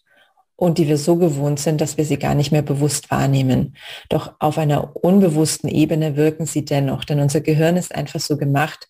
und 0.56 0.78
die 0.78 0.88
wir 0.88 0.98
so 0.98 1.16
gewohnt 1.16 1.60
sind, 1.60 1.82
dass 1.82 1.98
wir 1.98 2.06
sie 2.06 2.18
gar 2.18 2.36
nicht 2.36 2.52
mehr 2.52 2.62
bewusst 2.62 3.12
wahrnehmen. 3.12 3.76
Doch 4.10 4.36
auf 4.40 4.58
einer 4.58 4.96
unbewussten 4.96 5.70
Ebene 5.70 6.16
wirken 6.16 6.46
sie 6.46 6.66
dennoch, 6.66 7.04
denn 7.04 7.20
unser 7.20 7.42
Gehirn 7.42 7.78
ist 7.78 7.94
einfach 7.94 8.20
so 8.20 8.38
gemacht, 8.38 8.88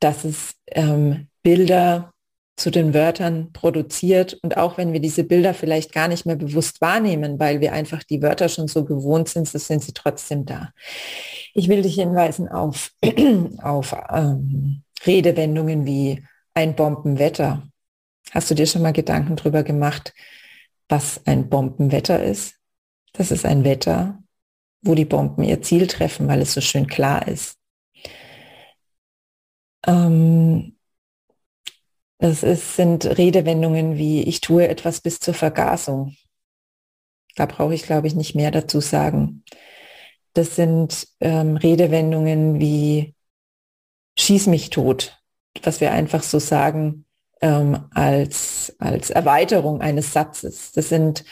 dass 0.00 0.24
es 0.24 0.54
ähm, 0.68 1.28
Bilder 1.42 2.12
zu 2.58 2.70
den 2.70 2.92
Wörtern 2.92 3.52
produziert 3.52 4.34
und 4.42 4.56
auch 4.56 4.78
wenn 4.78 4.92
wir 4.92 5.00
diese 5.00 5.22
Bilder 5.22 5.54
vielleicht 5.54 5.92
gar 5.92 6.08
nicht 6.08 6.26
mehr 6.26 6.34
bewusst 6.34 6.80
wahrnehmen, 6.80 7.38
weil 7.38 7.60
wir 7.60 7.72
einfach 7.72 8.02
die 8.02 8.20
Wörter 8.20 8.48
schon 8.48 8.66
so 8.66 8.84
gewohnt 8.84 9.28
sind, 9.28 9.48
so 9.48 9.58
sind 9.58 9.82
sie 9.82 9.92
trotzdem 9.92 10.44
da. 10.44 10.72
Ich 11.54 11.68
will 11.68 11.82
dich 11.82 11.94
hinweisen 11.94 12.48
auf, 12.48 12.90
auf 13.62 13.96
ähm, 14.10 14.82
Redewendungen 15.06 15.86
wie 15.86 16.24
ein 16.52 16.74
Bombenwetter. 16.74 17.62
Hast 18.32 18.50
du 18.50 18.54
dir 18.56 18.66
schon 18.66 18.82
mal 18.82 18.92
Gedanken 18.92 19.36
darüber 19.36 19.62
gemacht, 19.62 20.12
was 20.88 21.20
ein 21.26 21.48
Bombenwetter 21.48 22.22
ist? 22.22 22.56
Das 23.12 23.30
ist 23.30 23.46
ein 23.46 23.62
Wetter, 23.62 24.18
wo 24.82 24.96
die 24.96 25.04
Bomben 25.04 25.44
ihr 25.44 25.62
Ziel 25.62 25.86
treffen, 25.86 26.26
weil 26.26 26.42
es 26.42 26.54
so 26.54 26.60
schön 26.60 26.88
klar 26.88 27.28
ist. 27.28 27.56
Ähm, 29.86 30.77
das 32.18 32.42
ist, 32.42 32.76
sind 32.76 33.06
Redewendungen 33.06 33.96
wie 33.96 34.22
ich 34.22 34.40
tue 34.40 34.68
etwas 34.68 35.00
bis 35.00 35.20
zur 35.20 35.34
Vergasung. 35.34 36.16
Da 37.36 37.46
brauche 37.46 37.74
ich, 37.74 37.84
glaube 37.84 38.08
ich, 38.08 38.14
nicht 38.14 38.34
mehr 38.34 38.50
dazu 38.50 38.80
sagen. 38.80 39.44
Das 40.34 40.56
sind 40.56 41.06
ähm, 41.20 41.56
Redewendungen 41.56 42.58
wie 42.58 43.14
schieß 44.18 44.48
mich 44.48 44.70
tot, 44.70 45.22
was 45.62 45.80
wir 45.80 45.92
einfach 45.92 46.24
so 46.24 46.40
sagen 46.40 47.06
ähm, 47.40 47.86
als, 47.94 48.74
als 48.78 49.10
Erweiterung 49.10 49.80
eines 49.80 50.12
Satzes. 50.12 50.72
Das 50.72 50.88
sind 50.88 51.24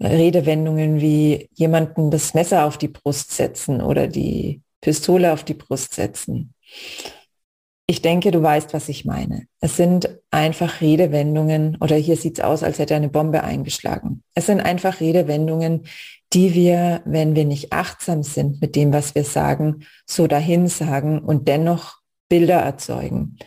Redewendungen 0.00 1.00
wie 1.00 1.48
jemanden 1.54 2.10
das 2.10 2.34
Messer 2.34 2.66
auf 2.66 2.76
die 2.76 2.88
Brust 2.88 3.32
setzen 3.32 3.80
oder 3.80 4.06
die 4.06 4.62
Pistole 4.82 5.32
auf 5.32 5.44
die 5.44 5.54
Brust 5.54 5.94
setzen. 5.94 6.52
Ich 7.90 8.02
denke, 8.02 8.30
du 8.30 8.42
weißt, 8.42 8.74
was 8.74 8.90
ich 8.90 9.06
meine. 9.06 9.46
Es 9.60 9.78
sind 9.78 10.10
einfach 10.30 10.82
Redewendungen, 10.82 11.78
oder 11.80 11.96
hier 11.96 12.18
sieht 12.18 12.38
es 12.38 12.44
aus, 12.44 12.62
als 12.62 12.78
hätte 12.78 12.94
eine 12.94 13.08
Bombe 13.08 13.42
eingeschlagen. 13.42 14.22
Es 14.34 14.44
sind 14.44 14.60
einfach 14.60 15.00
Redewendungen, 15.00 15.86
die 16.34 16.52
wir, 16.52 17.00
wenn 17.06 17.34
wir 17.34 17.46
nicht 17.46 17.72
achtsam 17.72 18.22
sind 18.22 18.60
mit 18.60 18.76
dem, 18.76 18.92
was 18.92 19.14
wir 19.14 19.24
sagen, 19.24 19.86
so 20.04 20.26
dahin 20.26 20.68
sagen 20.68 21.20
und 21.20 21.48
dennoch 21.48 21.96
Bilder 22.28 22.58
erzeugen. 22.58 23.38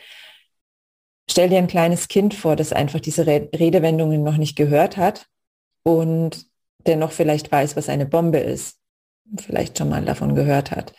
Stell 1.30 1.50
dir 1.50 1.60
ein 1.60 1.68
kleines 1.68 2.08
Kind 2.08 2.34
vor, 2.34 2.56
das 2.56 2.74
einfach 2.74 3.00
diese 3.00 3.28
Redewendungen 3.28 4.24
noch 4.24 4.38
nicht 4.38 4.56
gehört 4.56 4.98
hat 4.98 5.28
und 5.84 6.48
dennoch 6.88 7.12
vielleicht 7.12 7.52
weiß, 7.52 7.76
was 7.76 7.90
eine 7.90 8.08
Bombe 8.08 8.40
ist, 8.40 8.80
vielleicht 9.40 9.78
schon 9.78 9.90
mal 9.90 10.04
davon 10.04 10.34
gehört 10.34 10.72
hat. 10.72 10.94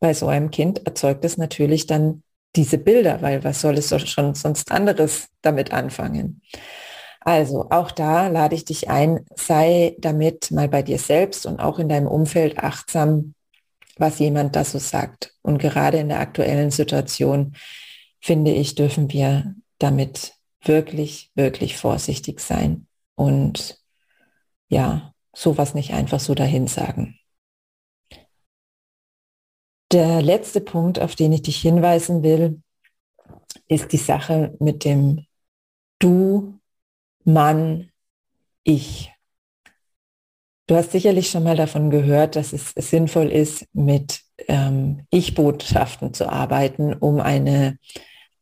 Bei 0.00 0.12
so 0.12 0.26
einem 0.26 0.50
Kind 0.50 0.84
erzeugt 0.86 1.24
es 1.24 1.38
natürlich 1.38 1.86
dann 1.86 2.24
diese 2.56 2.78
Bilder, 2.78 3.22
weil 3.22 3.44
was 3.44 3.60
soll 3.60 3.78
es 3.78 3.88
schon 4.08 4.34
sonst 4.34 4.70
anderes 4.72 5.28
damit 5.42 5.72
anfangen? 5.72 6.42
Also 7.20 7.66
auch 7.70 7.90
da 7.90 8.28
lade 8.28 8.54
ich 8.54 8.64
dich 8.64 8.88
ein, 8.88 9.26
sei 9.34 9.96
damit 9.98 10.50
mal 10.50 10.68
bei 10.68 10.82
dir 10.82 10.98
selbst 10.98 11.46
und 11.46 11.60
auch 11.60 11.78
in 11.78 11.88
deinem 11.88 12.06
Umfeld 12.06 12.58
achtsam, 12.58 13.34
was 13.96 14.18
jemand 14.18 14.56
da 14.56 14.64
so 14.64 14.78
sagt. 14.78 15.34
Und 15.42 15.58
gerade 15.58 15.98
in 15.98 16.08
der 16.08 16.20
aktuellen 16.20 16.70
Situation, 16.70 17.54
finde 18.20 18.52
ich, 18.52 18.74
dürfen 18.76 19.12
wir 19.12 19.54
damit 19.78 20.34
wirklich, 20.62 21.30
wirklich 21.34 21.76
vorsichtig 21.76 22.40
sein 22.40 22.86
und 23.14 23.78
ja, 24.68 25.12
sowas 25.34 25.74
nicht 25.74 25.92
einfach 25.92 26.20
so 26.20 26.34
dahin 26.34 26.66
sagen. 26.66 27.18
Der 29.90 30.20
letzte 30.20 30.60
Punkt, 30.60 31.00
auf 31.00 31.14
den 31.14 31.32
ich 31.32 31.42
dich 31.42 31.56
hinweisen 31.58 32.22
will, 32.22 32.60
ist 33.68 33.92
die 33.92 33.96
Sache 33.96 34.54
mit 34.60 34.84
dem 34.84 35.24
Du, 35.98 36.58
Mann, 37.24 37.90
Ich. 38.64 39.12
Du 40.66 40.76
hast 40.76 40.92
sicherlich 40.92 41.30
schon 41.30 41.44
mal 41.44 41.56
davon 41.56 41.88
gehört, 41.88 42.36
dass 42.36 42.52
es 42.52 42.72
sinnvoll 42.76 43.32
ist, 43.32 43.66
mit 43.72 44.20
ähm, 44.46 45.06
Ich-Botschaften 45.10 46.12
zu 46.12 46.28
arbeiten, 46.28 46.92
um 46.92 47.20
eine, 47.20 47.78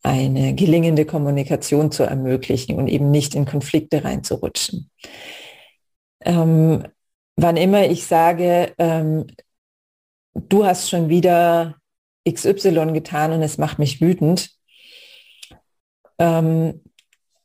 eine 0.02 0.54
gelingende 0.54 1.06
Kommunikation 1.06 1.92
zu 1.92 2.02
ermöglichen 2.02 2.76
und 2.76 2.88
eben 2.88 3.12
nicht 3.12 3.36
in 3.36 3.44
Konflikte 3.46 4.02
reinzurutschen. 4.02 4.90
Ähm, 6.20 6.84
wann 7.36 7.56
immer 7.56 7.86
ich 7.88 8.04
sage, 8.06 8.74
ähm, 8.78 9.26
du 10.48 10.64
hast 10.64 10.88
schon 10.90 11.08
wieder 11.08 11.76
XY 12.28 12.92
getan 12.92 13.32
und 13.32 13.42
es 13.42 13.58
macht 13.58 13.78
mich 13.78 14.00
wütend, 14.00 14.50
ähm, 16.18 16.82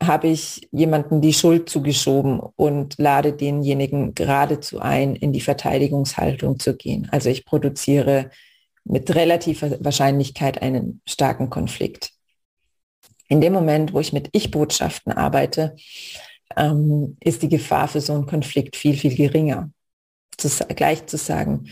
habe 0.01 0.29
ich 0.29 0.67
jemanden 0.71 1.21
die 1.21 1.33
Schuld 1.33 1.69
zugeschoben 1.69 2.39
und 2.39 2.95
lade 2.97 3.33
denjenigen 3.33 4.15
geradezu 4.15 4.79
ein, 4.79 5.15
in 5.15 5.31
die 5.31 5.41
Verteidigungshaltung 5.41 6.59
zu 6.59 6.75
gehen. 6.75 7.07
Also 7.11 7.29
ich 7.29 7.45
produziere 7.45 8.31
mit 8.83 9.13
relativer 9.13 9.77
Wahrscheinlichkeit 9.83 10.61
einen 10.61 11.01
starken 11.07 11.51
Konflikt. 11.51 12.13
In 13.27 13.41
dem 13.41 13.53
Moment, 13.53 13.93
wo 13.93 13.99
ich 13.99 14.11
mit 14.11 14.29
Ich-Botschaften 14.31 15.13
arbeite, 15.13 15.75
ähm, 16.57 17.17
ist 17.19 17.43
die 17.43 17.49
Gefahr 17.49 17.87
für 17.87 18.01
so 18.01 18.13
einen 18.13 18.25
Konflikt 18.25 18.75
viel, 18.75 18.97
viel 18.97 19.15
geringer. 19.15 19.69
Zu, 20.37 20.49
gleich 20.65 21.05
zu 21.05 21.17
sagen, 21.17 21.65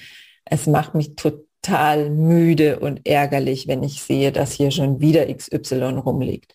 es 0.49 0.67
macht 0.67 0.95
mich 0.95 1.15
total 1.15 2.09
müde 2.09 2.79
und 2.79 3.07
ärgerlich, 3.07 3.67
wenn 3.67 3.83
ich 3.83 4.01
sehe, 4.01 4.31
dass 4.31 4.53
hier 4.53 4.71
schon 4.71 4.99
wieder 4.99 5.33
XY 5.33 5.99
rumliegt. 6.03 6.53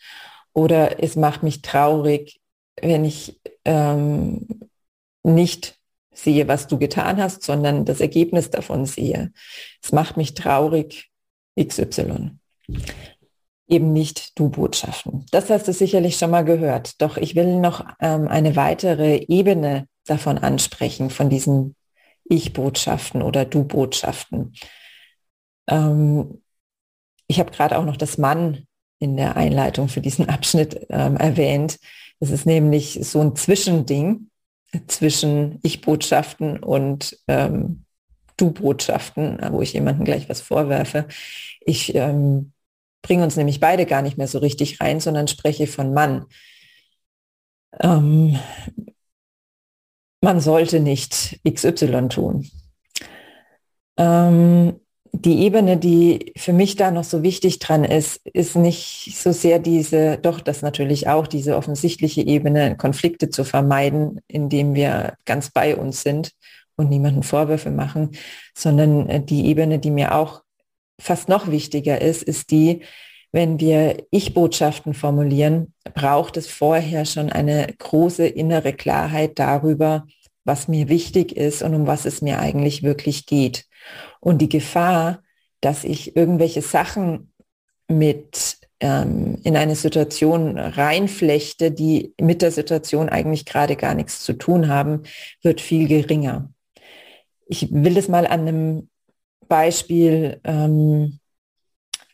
Oder 0.52 1.02
es 1.02 1.16
macht 1.16 1.42
mich 1.42 1.62
traurig, 1.62 2.40
wenn 2.80 3.04
ich 3.04 3.40
ähm, 3.64 4.46
nicht 5.22 5.78
sehe, 6.12 6.48
was 6.48 6.68
du 6.68 6.78
getan 6.78 7.20
hast, 7.20 7.42
sondern 7.42 7.84
das 7.84 8.00
Ergebnis 8.00 8.50
davon 8.50 8.86
sehe. 8.86 9.32
Es 9.82 9.92
macht 9.92 10.16
mich 10.16 10.34
traurig, 10.34 11.10
XY. 11.60 12.38
Eben 13.66 13.92
nicht 13.92 14.38
du 14.38 14.48
Botschaften. 14.50 15.26
Das 15.30 15.50
hast 15.50 15.66
du 15.66 15.72
sicherlich 15.72 16.16
schon 16.16 16.30
mal 16.30 16.44
gehört. 16.44 17.00
Doch 17.00 17.16
ich 17.16 17.34
will 17.34 17.58
noch 17.58 17.84
ähm, 18.00 18.28
eine 18.28 18.56
weitere 18.56 19.24
Ebene 19.28 19.88
davon 20.06 20.38
ansprechen, 20.38 21.10
von 21.10 21.30
diesen 21.30 21.74
Ich-Botschaften 22.24 23.22
oder 23.22 23.44
Du-Botschaften. 23.44 24.54
Ähm, 25.68 26.42
ich 27.26 27.38
habe 27.38 27.50
gerade 27.50 27.78
auch 27.78 27.84
noch 27.84 27.96
das 27.96 28.18
Mann 28.18 28.66
in 28.98 29.16
der 29.16 29.36
Einleitung 29.36 29.88
für 29.88 30.00
diesen 30.00 30.28
Abschnitt 30.28 30.86
ähm, 30.90 31.16
erwähnt. 31.16 31.78
Es 32.20 32.30
ist 32.30 32.46
nämlich 32.46 32.98
so 33.02 33.20
ein 33.20 33.36
Zwischending 33.36 34.30
zwischen 34.86 35.60
Ich-Botschaften 35.62 36.58
und 36.58 37.18
ähm, 37.28 37.84
Du-Botschaften, 38.36 39.38
wo 39.50 39.62
ich 39.62 39.74
jemandem 39.74 40.04
gleich 40.04 40.28
was 40.28 40.40
vorwerfe. 40.40 41.06
Ich 41.60 41.94
ähm, 41.94 42.52
bringe 43.02 43.22
uns 43.22 43.36
nämlich 43.36 43.60
beide 43.60 43.86
gar 43.86 44.02
nicht 44.02 44.18
mehr 44.18 44.26
so 44.26 44.38
richtig 44.38 44.80
rein, 44.80 44.98
sondern 44.98 45.28
spreche 45.28 45.66
von 45.66 45.94
Mann. 45.94 46.26
Ähm, 47.80 48.38
man 50.24 50.40
sollte 50.40 50.80
nicht 50.80 51.38
XY 51.46 52.08
tun. 52.08 52.48
Ähm, 53.98 54.80
die 55.12 55.42
Ebene, 55.44 55.76
die 55.76 56.32
für 56.36 56.52
mich 56.52 56.74
da 56.74 56.90
noch 56.90 57.04
so 57.04 57.22
wichtig 57.22 57.60
dran 57.60 57.84
ist, 57.84 58.26
ist 58.32 58.56
nicht 58.56 59.16
so 59.16 59.30
sehr 59.30 59.60
diese, 59.60 60.18
doch 60.18 60.40
das 60.40 60.62
natürlich 60.62 61.08
auch, 61.08 61.28
diese 61.28 61.56
offensichtliche 61.56 62.22
Ebene, 62.22 62.76
Konflikte 62.76 63.28
zu 63.28 63.44
vermeiden, 63.44 64.20
indem 64.26 64.74
wir 64.74 65.14
ganz 65.26 65.50
bei 65.50 65.76
uns 65.76 66.02
sind 66.02 66.32
und 66.74 66.88
niemanden 66.88 67.22
Vorwürfe 67.22 67.70
machen, 67.70 68.12
sondern 68.54 69.08
äh, 69.08 69.22
die 69.22 69.46
Ebene, 69.46 69.78
die 69.78 69.90
mir 69.90 70.14
auch 70.16 70.42
fast 70.98 71.28
noch 71.28 71.50
wichtiger 71.50 72.00
ist, 72.00 72.22
ist 72.22 72.50
die, 72.50 72.82
wenn 73.34 73.58
wir 73.58 74.06
Ich-Botschaften 74.12 74.94
formulieren, 74.94 75.74
braucht 75.92 76.36
es 76.36 76.46
vorher 76.46 77.04
schon 77.04 77.30
eine 77.30 77.66
große 77.80 78.24
innere 78.28 78.72
Klarheit 78.72 79.40
darüber, 79.40 80.06
was 80.44 80.68
mir 80.68 80.88
wichtig 80.88 81.36
ist 81.36 81.60
und 81.64 81.74
um 81.74 81.88
was 81.88 82.04
es 82.04 82.22
mir 82.22 82.38
eigentlich 82.38 82.84
wirklich 82.84 83.26
geht. 83.26 83.66
Und 84.20 84.38
die 84.38 84.48
Gefahr, 84.48 85.20
dass 85.60 85.82
ich 85.82 86.14
irgendwelche 86.14 86.62
Sachen 86.62 87.32
mit 87.88 88.58
ähm, 88.78 89.40
in 89.42 89.56
eine 89.56 89.74
Situation 89.74 90.56
reinflechte, 90.56 91.72
die 91.72 92.14
mit 92.20 92.40
der 92.40 92.52
Situation 92.52 93.08
eigentlich 93.08 93.46
gerade 93.46 93.74
gar 93.74 93.96
nichts 93.96 94.22
zu 94.22 94.34
tun 94.34 94.68
haben, 94.68 95.02
wird 95.42 95.60
viel 95.60 95.88
geringer. 95.88 96.52
Ich 97.48 97.72
will 97.72 97.94
das 97.94 98.06
mal 98.06 98.28
an 98.28 98.46
einem 98.46 98.88
Beispiel, 99.48 100.40
ähm, 100.44 101.18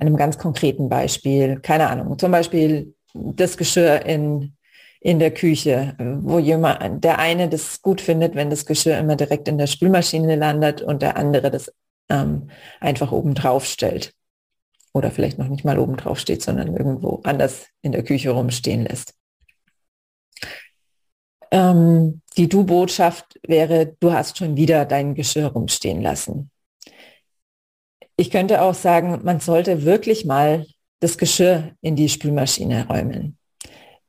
einem 0.01 0.17
ganz 0.17 0.39
konkreten 0.39 0.89
Beispiel, 0.89 1.61
keine 1.61 1.89
Ahnung, 1.89 2.19
zum 2.19 2.33
Beispiel 2.33 2.95
das 3.15 3.57
Geschirr 3.57 4.07
in, 4.07 4.55
in 5.01 5.19
der 5.19 5.33
Küche, 5.33 5.95
wo 5.99 6.39
jemand, 6.39 7.05
der 7.05 7.19
eine 7.19 7.49
das 7.49 7.83
gut 7.83 8.01
findet, 8.01 8.35
wenn 8.35 8.51
das 8.51 8.67
Geschirr 8.67 8.99
immer 8.99 9.17
direkt 9.17 9.49
in 9.49 9.59
der 9.59 9.67
Spülmaschine 9.67 10.37
landet 10.37 10.83
und 10.83 11.03
der 11.03 11.17
andere 11.17 11.51
das 11.51 11.73
ähm, 12.09 12.51
einfach 12.81 13.13
oben 13.13 13.35
drauf 13.35 13.65
stellt. 13.65 14.13
Oder 14.93 15.11
vielleicht 15.11 15.39
noch 15.39 15.49
nicht 15.49 15.65
mal 15.65 15.79
oben 15.79 15.97
drauf 15.97 16.19
steht, 16.19 16.43
sondern 16.43 16.77
irgendwo 16.77 17.21
anders 17.23 17.69
in 17.83 17.93
der 17.93 18.03
Küche 18.03 18.31
rumstehen 18.31 18.85
lässt. 18.85 19.15
Ähm, 21.53 22.23
die 22.37 22.49
Du-Botschaft 22.49 23.39
wäre, 23.47 23.97
du 24.01 24.13
hast 24.13 24.39
schon 24.39 24.57
wieder 24.57 24.85
dein 24.85 25.15
Geschirr 25.15 25.47
rumstehen 25.47 26.01
lassen. 26.03 26.50
Ich 28.21 28.31
könnte 28.31 28.61
auch 28.61 28.75
sagen, 28.75 29.21
man 29.25 29.41
sollte 29.41 29.87
wirklich 29.87 30.27
mal 30.27 30.67
das 30.99 31.17
Geschirr 31.17 31.71
in 31.81 31.97
die 31.97 32.11
Spülmaschine 32.11 32.87
räumen. 32.87 33.39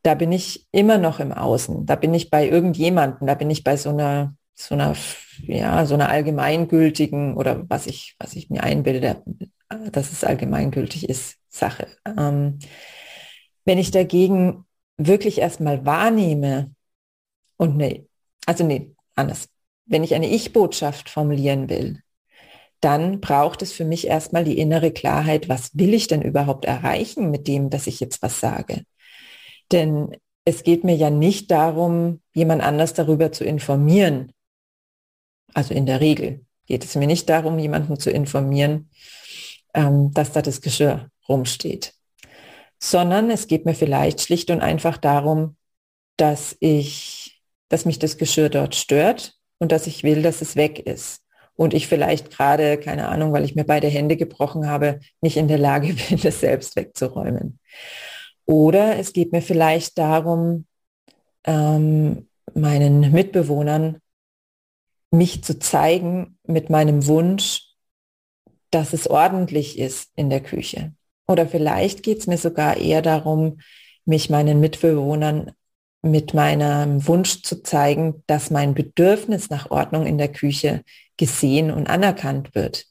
Da 0.03 0.15
bin 0.15 0.33
ich 0.33 0.67
immer 0.73 0.97
noch 0.97 1.21
im 1.21 1.31
Außen. 1.31 1.85
Da 1.85 1.95
bin 1.95 2.13
ich 2.13 2.29
bei 2.29 2.45
irgendjemanden. 2.45 3.25
Da 3.25 3.35
bin 3.35 3.49
ich 3.49 3.63
bei 3.63 3.77
so 3.77 3.91
einer, 3.91 4.35
so 4.53 4.75
einer, 4.75 4.97
ja, 5.43 5.85
so 5.85 5.93
einer 5.93 6.09
allgemeingültigen 6.09 7.37
oder 7.37 7.63
was 7.69 7.87
ich, 7.87 8.17
was 8.19 8.35
ich 8.35 8.49
mir 8.49 8.63
einbilde, 8.63 9.23
dass 9.93 10.11
es 10.11 10.25
allgemeingültig 10.25 11.07
ist, 11.07 11.37
Sache. 11.47 11.87
Ähm, 12.05 12.59
wenn 13.63 13.77
ich 13.77 13.91
dagegen 13.91 14.65
wirklich 14.97 15.39
erstmal 15.39 15.85
wahrnehme 15.85 16.71
und 17.55 17.77
ne, 17.77 18.05
also 18.45 18.65
nee, 18.65 18.93
anders. 19.15 19.47
Wenn 19.85 20.03
ich 20.03 20.13
eine 20.15 20.27
Ich-Botschaft 20.27 21.09
formulieren 21.09 21.69
will, 21.69 22.01
dann 22.81 23.21
braucht 23.21 23.61
es 23.61 23.71
für 23.71 23.85
mich 23.85 24.07
erstmal 24.07 24.43
die 24.43 24.57
innere 24.57 24.91
Klarheit, 24.91 25.47
was 25.47 25.77
will 25.77 25.93
ich 25.93 26.07
denn 26.07 26.23
überhaupt 26.23 26.65
erreichen 26.65 27.29
mit 27.29 27.47
dem, 27.47 27.69
dass 27.69 27.87
ich 27.87 27.99
jetzt 27.99 28.23
was 28.23 28.39
sage. 28.39 28.83
Denn 29.71 30.17
es 30.45 30.63
geht 30.63 30.83
mir 30.83 30.95
ja 30.95 31.11
nicht 31.11 31.51
darum, 31.51 32.21
jemand 32.33 32.63
anders 32.63 32.93
darüber 32.93 33.31
zu 33.31 33.45
informieren. 33.45 34.31
Also 35.53 35.75
in 35.75 35.85
der 35.85 36.01
Regel 36.01 36.43
geht 36.65 36.83
es 36.83 36.95
mir 36.95 37.05
nicht 37.05 37.29
darum, 37.29 37.59
jemanden 37.59 37.99
zu 37.99 38.09
informieren, 38.09 38.89
ähm, 39.75 40.11
dass 40.13 40.31
da 40.31 40.41
das 40.41 40.61
Geschirr 40.61 41.09
rumsteht, 41.29 41.93
sondern 42.79 43.29
es 43.29 43.47
geht 43.47 43.65
mir 43.65 43.75
vielleicht 43.75 44.21
schlicht 44.21 44.49
und 44.49 44.61
einfach 44.61 44.97
darum, 44.97 45.55
dass 46.17 46.57
ich, 46.59 47.41
dass 47.69 47.85
mich 47.85 47.99
das 47.99 48.17
Geschirr 48.17 48.49
dort 48.49 48.73
stört 48.73 49.35
und 49.59 49.71
dass 49.71 49.85
ich 49.85 50.03
will, 50.03 50.23
dass 50.23 50.41
es 50.41 50.55
weg 50.55 50.79
ist 50.79 51.21
und 51.61 51.75
ich 51.75 51.85
vielleicht 51.85 52.31
gerade, 52.31 52.79
keine 52.79 53.07
Ahnung, 53.07 53.33
weil 53.33 53.45
ich 53.45 53.53
mir 53.53 53.65
beide 53.65 53.87
Hände 53.87 54.17
gebrochen 54.17 54.67
habe, 54.67 54.99
nicht 55.21 55.37
in 55.37 55.47
der 55.47 55.59
Lage 55.59 55.93
bin, 56.09 56.19
das 56.19 56.39
selbst 56.39 56.75
wegzuräumen. 56.75 57.59
Oder 58.45 58.97
es 58.97 59.13
geht 59.13 59.31
mir 59.31 59.43
vielleicht 59.43 59.99
darum, 59.99 60.65
ähm, 61.43 62.27
meinen 62.55 63.11
Mitbewohnern 63.11 63.99
mich 65.11 65.43
zu 65.43 65.59
zeigen 65.59 66.39
mit 66.47 66.71
meinem 66.71 67.05
Wunsch, 67.05 67.75
dass 68.71 68.91
es 68.91 69.07
ordentlich 69.07 69.77
ist 69.77 70.09
in 70.15 70.31
der 70.31 70.41
Küche. 70.41 70.93
Oder 71.27 71.45
vielleicht 71.45 72.01
geht 72.01 72.17
es 72.17 72.25
mir 72.25 72.39
sogar 72.39 72.77
eher 72.77 73.03
darum, 73.03 73.59
mich 74.05 74.31
meinen 74.31 74.61
Mitbewohnern 74.61 75.51
mit 76.01 76.33
meinem 76.33 77.07
Wunsch 77.07 77.43
zu 77.43 77.61
zeigen, 77.61 78.23
dass 78.27 78.49
mein 78.49 78.73
Bedürfnis 78.73 79.49
nach 79.49 79.69
Ordnung 79.69 80.05
in 80.05 80.17
der 80.17 80.31
Küche 80.31 80.83
gesehen 81.17 81.71
und 81.71 81.87
anerkannt 81.87 82.55
wird. 82.55 82.85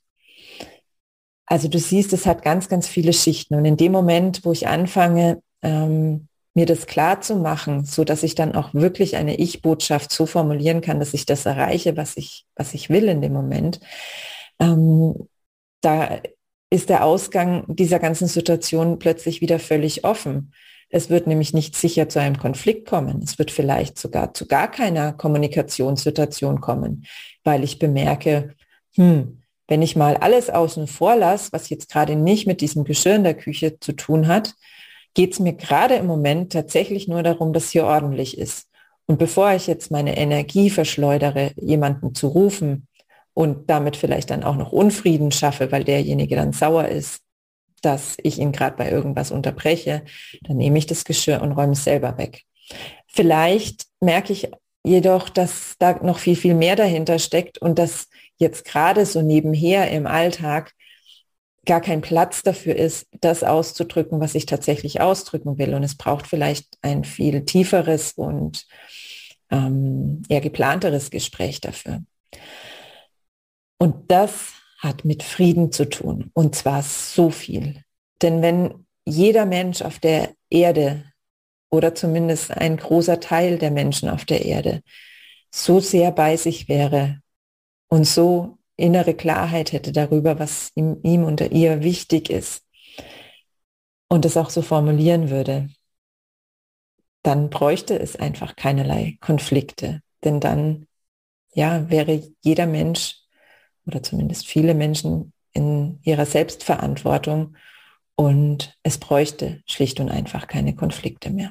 Also 1.47 1.67
du 1.67 1.79
siehst, 1.79 2.13
es 2.13 2.27
hat 2.27 2.43
ganz, 2.43 2.69
ganz 2.69 2.87
viele 2.87 3.13
Schichten. 3.13 3.57
Und 3.57 3.65
in 3.65 3.77
dem 3.77 3.91
Moment, 3.91 4.45
wo 4.45 4.53
ich 4.53 4.69
anfange, 4.69 5.43
ähm, 5.63 6.29
mir 6.55 6.67
das 6.67 6.87
klar 6.87 7.21
zu 7.21 7.37
machen, 7.37 7.85
so 7.85 8.05
dass 8.05 8.23
ich 8.23 8.35
dann 8.35 8.55
auch 8.55 8.75
wirklich 8.75 9.17
eine 9.17 9.37
Ich-Botschaft 9.37 10.13
so 10.13 10.27
formulieren 10.27 10.81
kann, 10.81 11.01
dass 11.01 11.15
ich 11.15 11.27
das 11.27 11.47
erreiche, 11.47 11.97
was 11.97 12.17
ich, 12.17 12.47
was 12.55 12.75
ich 12.75 12.91
will 12.91 13.09
in 13.09 13.21
dem 13.21 13.33
Moment, 13.33 13.81
ähm, 14.61 15.29
da 15.81 16.21
ist 16.71 16.89
der 16.89 17.05
Ausgang 17.05 17.65
dieser 17.67 17.99
ganzen 17.99 18.29
Situation 18.29 18.99
plötzlich 18.99 19.41
wieder 19.41 19.59
völlig 19.59 20.05
offen. 20.05 20.53
Es 20.91 21.09
wird 21.09 21.27
nämlich 21.27 21.55
nicht 21.55 21.77
sicher 21.77 22.09
zu 22.09 22.21
einem 22.21 22.37
Konflikt 22.37 22.89
kommen. 22.89 23.23
Es 23.23 23.39
wird 23.39 23.53
vielleicht 23.53 23.99
sogar 23.99 24.35
zu 24.35 24.47
gar 24.47 24.71
keiner 24.71 25.13
Kommunikationssituation 25.13 26.61
kommen, 26.61 27.07
weil 27.45 27.63
ich 27.63 27.79
bemerke, 27.79 28.55
hm, 28.97 29.41
wenn 29.69 29.83
ich 29.83 29.95
mal 29.95 30.17
alles 30.17 30.51
außen 30.51 30.89
vor 30.89 31.15
lasse, 31.15 31.53
was 31.53 31.71
jetzt 31.71 31.91
gerade 31.91 32.17
nicht 32.17 32.49
mit 32.49 32.61
diesem 32.61 32.83
Geschirr 32.85 33.15
in 33.15 33.25
der 33.25 33.35
Küche 33.35 33.79
zu 33.79 33.93
tun 33.93 34.27
hat, 34.27 34.55
geht 35.15 35.33
es 35.33 35.39
mir 35.39 35.53
gerade 35.53 35.95
im 35.95 36.07
Moment 36.07 36.53
tatsächlich 36.53 37.07
nur 37.07 37.23
darum, 37.23 37.53
dass 37.53 37.71
hier 37.71 37.85
ordentlich 37.85 38.37
ist. 38.37 38.67
Und 39.07 39.19
bevor 39.19 39.53
ich 39.53 39.69
jetzt 39.69 39.93
meine 39.93 40.17
Energie 40.17 40.71
verschleudere, 40.71 41.53
jemanden 41.57 42.15
zu 42.15 42.29
rufen 42.29 42.89
und 43.33 43.71
damit 43.71 43.97
vielleicht 43.97 44.31
dann 44.31 44.43
auch 44.43 44.57
noch 44.57 44.73
Unfrieden 44.73 45.31
schaffe, 45.31 45.71
weil 45.71 45.85
derjenige 45.85 46.35
dann 46.35 46.53
sauer 46.53 46.89
ist, 46.89 47.21
dass 47.81 48.17
ich 48.23 48.39
ihn 48.39 48.53
gerade 48.53 48.77
bei 48.77 48.91
irgendwas 48.91 49.31
unterbreche, 49.31 50.05
dann 50.43 50.57
nehme 50.57 50.79
ich 50.79 50.87
das 50.87 51.05
Geschirr 51.05 51.43
und 51.43 51.53
räume 51.53 51.73
es 51.73 51.85
selber 51.85 52.19
weg. 52.19 52.45
Vielleicht 53.09 53.87
merke 54.01 54.33
ich 54.33 54.51
jedoch, 54.85 55.29
dass 55.29 55.75
da 55.79 55.99
noch 56.03 56.19
viel, 56.19 56.37
viel 56.37 56.55
mehr 56.55 56.77
dahinter 56.77 57.19
steckt 57.19 57.59
und 57.59 57.79
dass 57.79 58.09
jetzt 58.39 58.65
gerade 58.65 59.05
so 59.05 59.23
nebenher 59.23 59.91
im 59.91 60.07
Alltag 60.07 60.73
gar 61.67 61.81
kein 61.81 62.01
Platz 62.01 62.43
dafür 62.43 62.75
ist, 62.75 63.07
das 63.21 63.45
auszudrücken, 63.45 64.21
was 64.21 64.35
ich 64.35 64.47
tatsächlich 64.47 65.01
ausdrücken 65.01 65.59
will. 65.59 65.75
Und 65.75 65.83
es 65.83 65.97
braucht 65.97 66.27
vielleicht 66.27 66.67
ein 66.81 67.05
viel 67.05 67.45
tieferes 67.45 68.13
und 68.13 68.67
ähm, 69.51 70.23
eher 70.29 70.41
geplanteres 70.41 71.11
Gespräch 71.11 71.61
dafür. 71.61 72.03
Und 73.79 74.11
das 74.11 74.53
hat 74.81 75.05
mit 75.05 75.23
Frieden 75.23 75.73
zu 75.73 75.89
tun. 75.89 76.31
Und 76.33 76.55
zwar 76.55 76.83
so 76.83 77.31
viel. 77.31 77.85
Denn 78.23 78.43
wenn 78.43 78.87
jeder 79.05 79.47
Mensch 79.47 79.83
auf 79.83 79.99
der 79.99 80.31
Erde 80.49 81.05
oder 81.71 81.95
zumindest 81.95 82.51
ein 82.51 82.77
großer 82.77 83.21
Teil 83.21 83.59
der 83.59 83.71
Menschen 83.71 84.09
auf 84.09 84.25
der 84.25 84.45
Erde 84.45 84.83
so 85.53 85.81
sehr 85.81 86.11
bei 86.13 86.37
sich 86.37 86.69
wäre 86.69 87.21
und 87.89 88.05
so 88.05 88.59
innere 88.77 89.15
Klarheit 89.15 89.73
hätte 89.73 89.93
darüber, 89.93 90.39
was 90.39 90.71
ihm, 90.75 90.99
ihm 91.03 91.25
oder 91.25 91.53
ihr 91.53 91.83
wichtig 91.83 92.31
ist 92.31 92.65
und 94.09 94.25
es 94.25 94.37
auch 94.37 94.51
so 94.51 94.63
formulieren 94.63 95.29
würde, 95.29 95.69
dann 97.23 97.51
bräuchte 97.51 97.99
es 97.99 98.17
einfach 98.17 98.57
keinerlei 98.57 99.19
Konflikte. 99.21 100.01
Denn 100.25 100.41
dann, 100.41 100.87
ja, 101.53 101.91
wäre 101.91 102.23
jeder 102.43 102.67
Mensch 102.67 103.20
oder 103.91 104.03
zumindest 104.03 104.47
viele 104.47 104.75
Menschen 104.75 105.33
in 105.53 105.99
ihrer 106.03 106.27
Selbstverantwortung 106.27 107.57
und 108.15 108.79
es 108.85 108.99
bräuchte 108.99 109.63
schlicht 109.67 109.99
und 109.99 110.11
einfach 110.11 110.47
keine 110.47 110.77
Konflikte 110.77 111.31
mehr. 111.31 111.51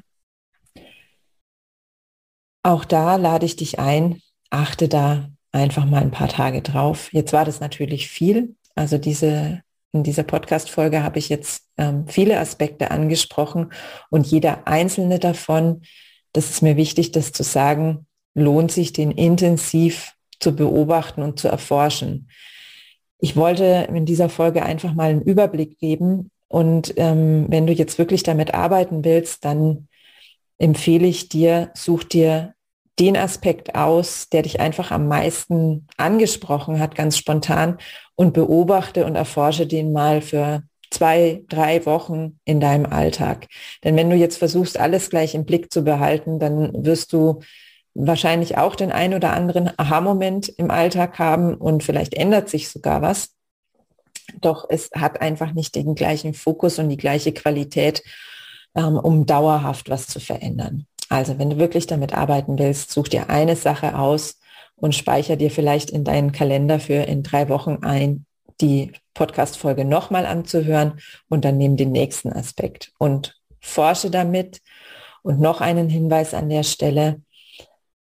Auch 2.63 2.85
da 2.85 3.17
lade 3.17 3.45
ich 3.45 3.55
dich 3.55 3.79
ein, 3.79 4.21
achte 4.49 4.87
da 4.87 5.29
einfach 5.51 5.85
mal 5.85 6.01
ein 6.01 6.11
paar 6.11 6.29
Tage 6.29 6.61
drauf. 6.61 7.11
Jetzt 7.11 7.33
war 7.33 7.43
das 7.43 7.59
natürlich 7.59 8.07
viel. 8.07 8.55
Also 8.75 8.97
diese, 8.97 9.61
in 9.91 10.03
dieser 10.03 10.23
Podcast-Folge 10.23 11.03
habe 11.03 11.19
ich 11.19 11.29
jetzt 11.29 11.67
ähm, 11.77 12.07
viele 12.07 12.39
Aspekte 12.39 12.91
angesprochen 12.91 13.73
und 14.09 14.27
jeder 14.27 14.67
einzelne 14.67 15.19
davon, 15.19 15.81
das 16.33 16.49
ist 16.49 16.61
mir 16.61 16.77
wichtig, 16.77 17.11
das 17.11 17.31
zu 17.31 17.43
sagen, 17.43 18.05
lohnt 18.35 18.71
sich, 18.71 18.93
den 18.93 19.11
intensiv 19.11 20.13
zu 20.39 20.55
beobachten 20.55 21.21
und 21.21 21.39
zu 21.39 21.47
erforschen. 21.47 22.29
Ich 23.19 23.35
wollte 23.35 23.87
in 23.93 24.05
dieser 24.05 24.29
Folge 24.29 24.63
einfach 24.63 24.93
mal 24.93 25.09
einen 25.09 25.21
Überblick 25.21 25.77
geben 25.79 26.31
und 26.47 26.93
ähm, 26.97 27.45
wenn 27.49 27.67
du 27.67 27.73
jetzt 27.73 27.97
wirklich 27.97 28.23
damit 28.23 28.53
arbeiten 28.53 29.03
willst, 29.03 29.45
dann 29.45 29.87
empfehle 30.57 31.07
ich 31.07 31.29
dir, 31.29 31.71
such 31.75 32.03
dir 32.03 32.53
den 32.99 33.15
Aspekt 33.15 33.75
aus, 33.75 34.27
der 34.29 34.41
dich 34.41 34.59
einfach 34.59 34.91
am 34.91 35.07
meisten 35.07 35.87
angesprochen 35.95 36.79
hat, 36.79 36.95
ganz 36.95 37.17
spontan 37.17 37.77
und 38.15 38.33
beobachte 38.33 39.05
und 39.05 39.15
erforsche 39.15 39.65
den 39.65 39.93
mal 39.93 40.21
für 40.21 40.63
zwei, 40.91 41.43
drei 41.47 41.85
Wochen 41.85 42.39
in 42.45 42.59
deinem 42.59 42.85
Alltag. 42.85 43.47
Denn 43.83 43.95
wenn 43.95 44.09
du 44.09 44.15
jetzt 44.15 44.37
versuchst, 44.37 44.79
alles 44.79 45.09
gleich 45.09 45.35
im 45.35 45.45
Blick 45.45 45.71
zu 45.71 45.83
behalten, 45.83 46.39
dann 46.39 46.71
wirst 46.83 47.13
du 47.13 47.39
wahrscheinlich 47.93 48.57
auch 48.57 48.75
den 48.75 48.91
ein 48.91 49.13
oder 49.13 49.33
anderen 49.33 49.71
Aha-Moment 49.77 50.49
im 50.49 50.71
Alltag 50.71 51.19
haben 51.19 51.55
und 51.55 51.83
vielleicht 51.83 52.13
ändert 52.13 52.49
sich 52.49 52.69
sogar 52.69 53.01
was. 53.01 53.35
Doch 54.41 54.65
es 54.69 54.91
hat 54.95 55.21
einfach 55.21 55.53
nicht 55.53 55.75
den 55.75 55.95
gleichen 55.95 56.33
Fokus 56.33 56.79
und 56.79 56.89
die 56.89 56.97
gleiche 56.97 57.33
Qualität, 57.33 58.03
ähm, 58.75 58.97
um 58.97 59.25
dauerhaft 59.25 59.89
was 59.89 60.07
zu 60.07 60.19
verändern. 60.19 60.85
Also 61.09 61.39
wenn 61.39 61.49
du 61.49 61.57
wirklich 61.57 61.87
damit 61.87 62.13
arbeiten 62.13 62.59
willst, 62.59 62.91
such 62.91 63.07
dir 63.07 63.29
eine 63.29 63.55
Sache 63.55 63.97
aus 63.97 64.39
und 64.75 64.93
speicher 64.95 65.35
dir 65.35 65.49
vielleicht 65.49 65.89
in 65.89 66.03
deinen 66.03 66.31
Kalender 66.31 66.79
für 66.79 67.03
in 67.03 67.23
drei 67.23 67.49
Wochen 67.49 67.79
ein, 67.81 68.25
die 68.61 68.91
Podcast-Folge 69.13 69.85
nochmal 69.85 70.25
anzuhören 70.25 70.99
und 71.27 71.45
dann 71.45 71.57
nimm 71.57 71.77
den 71.77 71.91
nächsten 71.91 72.31
Aspekt 72.31 72.91
und 72.99 73.35
forsche 73.59 74.09
damit. 74.09 74.61
Und 75.21 75.41
noch 75.41 75.59
einen 75.59 75.89
Hinweis 75.89 76.33
an 76.33 76.47
der 76.47 76.63
Stelle, 76.63 77.21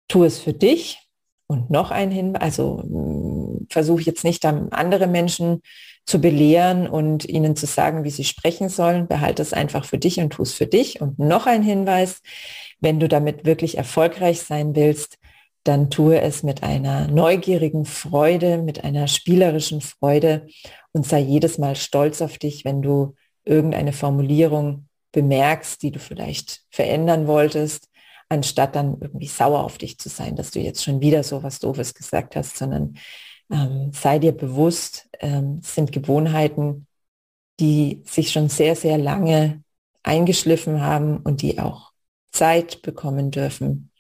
tu 0.08 0.24
es 0.24 0.38
für 0.38 0.52
dich 0.52 0.98
und 1.46 1.70
noch 1.70 1.90
ein 1.90 2.10
Hinweis, 2.10 2.42
also 2.42 2.82
mm, 2.84 3.66
versuche 3.70 4.02
jetzt 4.02 4.24
nicht 4.24 4.44
andere 4.44 5.06
Menschen 5.06 5.62
zu 6.06 6.20
belehren 6.20 6.88
und 6.88 7.28
ihnen 7.28 7.56
zu 7.56 7.66
sagen, 7.66 8.04
wie 8.04 8.10
sie 8.10 8.24
sprechen 8.24 8.68
sollen. 8.68 9.06
Behalte 9.06 9.42
es 9.42 9.52
einfach 9.52 9.84
für 9.84 9.98
dich 9.98 10.18
und 10.18 10.30
tu 10.30 10.42
es 10.42 10.52
für 10.52 10.66
dich. 10.66 11.00
Und 11.00 11.18
noch 11.18 11.46
ein 11.46 11.62
Hinweis, 11.62 12.22
wenn 12.80 12.98
du 12.98 13.08
damit 13.08 13.44
wirklich 13.44 13.78
erfolgreich 13.78 14.42
sein 14.42 14.74
willst, 14.74 15.18
dann 15.64 15.90
tue 15.90 16.20
es 16.20 16.42
mit 16.42 16.64
einer 16.64 17.06
neugierigen 17.06 17.84
Freude, 17.84 18.58
mit 18.58 18.82
einer 18.82 19.06
spielerischen 19.06 19.80
Freude 19.80 20.48
und 20.90 21.06
sei 21.06 21.20
jedes 21.20 21.58
Mal 21.58 21.76
stolz 21.76 22.20
auf 22.20 22.36
dich, 22.38 22.64
wenn 22.64 22.82
du 22.82 23.14
irgendeine 23.44 23.92
Formulierung 23.92 24.88
bemerkst, 25.12 25.82
die 25.82 25.92
du 25.92 26.00
vielleicht 26.00 26.62
verändern 26.70 27.26
wolltest, 27.28 27.88
anstatt 28.32 28.74
dann 28.74 28.96
irgendwie 29.00 29.26
sauer 29.26 29.62
auf 29.62 29.78
dich 29.78 29.98
zu 29.98 30.08
sein, 30.08 30.36
dass 30.36 30.50
du 30.50 30.60
jetzt 30.60 30.82
schon 30.82 31.00
wieder 31.00 31.22
so 31.22 31.42
was 31.42 31.58
Doofes 31.58 31.94
gesagt 31.94 32.34
hast, 32.34 32.56
sondern 32.56 32.96
ähm, 33.50 33.90
sei 33.92 34.18
dir 34.18 34.32
bewusst, 34.32 35.08
ähm, 35.20 35.60
sind 35.62 35.92
Gewohnheiten, 35.92 36.86
die 37.60 38.02
sich 38.06 38.32
schon 38.32 38.48
sehr, 38.48 38.74
sehr 38.74 38.96
lange 38.96 39.62
eingeschliffen 40.02 40.80
haben 40.80 41.18
und 41.18 41.42
die 41.42 41.58
auch 41.60 41.92
Zeit 42.32 42.82
bekommen 42.82 43.30
dürfen, 43.30 43.90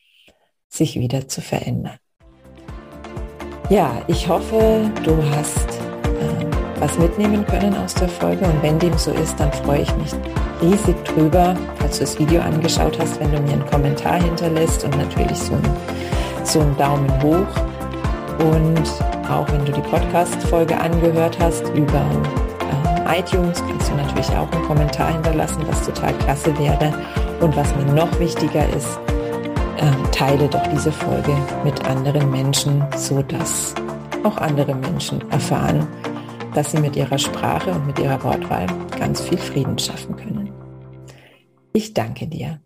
sich 0.68 0.98
wieder 0.98 1.28
zu 1.28 1.42
verändern. 1.42 1.98
Ja, 3.68 4.02
ich 4.08 4.26
hoffe, 4.28 4.90
du 5.04 5.22
hast 5.30 5.81
was 6.82 6.98
mitnehmen 6.98 7.46
können 7.46 7.76
aus 7.76 7.94
der 7.94 8.08
Folge 8.08 8.44
und 8.44 8.60
wenn 8.60 8.76
dem 8.80 8.98
so 8.98 9.12
ist, 9.12 9.38
dann 9.38 9.52
freue 9.52 9.82
ich 9.82 9.96
mich 9.98 10.12
riesig 10.60 10.96
drüber, 11.04 11.54
falls 11.76 11.98
du 11.98 12.00
das 12.00 12.18
Video 12.18 12.40
angeschaut 12.42 12.98
hast, 12.98 13.20
wenn 13.20 13.30
du 13.30 13.40
mir 13.40 13.52
einen 13.52 13.66
Kommentar 13.66 14.20
hinterlässt 14.20 14.82
und 14.82 14.96
natürlich 14.98 15.38
so, 15.38 15.54
ein, 15.54 15.62
so 16.42 16.60
einen 16.60 16.76
Daumen 16.76 17.08
hoch 17.22 17.46
und 18.50 18.82
auch 19.30 19.46
wenn 19.52 19.64
du 19.64 19.70
die 19.70 19.80
Podcast-Folge 19.82 20.76
angehört 20.76 21.38
hast 21.40 21.68
über 21.68 22.04
äh, 23.06 23.20
iTunes, 23.20 23.62
kannst 23.68 23.88
du 23.88 23.94
natürlich 23.94 24.30
auch 24.30 24.50
einen 24.50 24.64
Kommentar 24.64 25.12
hinterlassen, 25.12 25.62
was 25.68 25.86
total 25.86 26.12
klasse 26.14 26.58
wäre. 26.58 26.92
Und 27.40 27.56
was 27.56 27.72
mir 27.76 27.92
noch 27.92 28.18
wichtiger 28.18 28.68
ist, 28.76 28.98
äh, 29.76 30.10
teile 30.10 30.48
doch 30.48 30.66
diese 30.66 30.90
Folge 30.90 31.32
mit 31.62 31.84
anderen 31.86 32.28
Menschen, 32.30 32.84
so 32.96 33.22
dass 33.22 33.74
auch 34.24 34.36
andere 34.38 34.74
Menschen 34.74 35.22
erfahren, 35.30 35.86
dass 36.54 36.72
sie 36.72 36.80
mit 36.80 36.96
ihrer 36.96 37.18
Sprache 37.18 37.70
und 37.70 37.86
mit 37.86 37.98
ihrer 37.98 38.22
Wortwahl 38.22 38.66
ganz 38.98 39.20
viel 39.20 39.38
Frieden 39.38 39.78
schaffen 39.78 40.16
können. 40.16 40.50
Ich 41.72 41.94
danke 41.94 42.26
dir. 42.26 42.60